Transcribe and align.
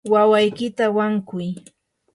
wawaykita 0.13 0.85
wankuy. 0.97 1.47